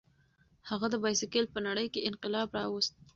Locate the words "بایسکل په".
1.03-1.59